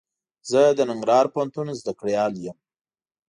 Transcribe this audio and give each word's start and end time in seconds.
زه 0.51 0.61
د 0.77 0.79
ننګرهار 0.89 1.25
پوهنتون 1.33 1.67
زده 1.79 1.93
کړيال 1.99 2.33
يم. 2.45 2.57